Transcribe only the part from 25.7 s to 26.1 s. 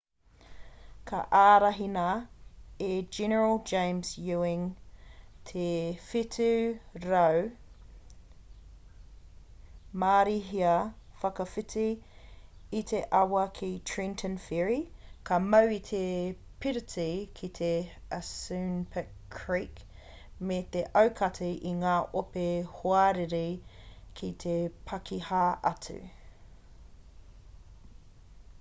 atu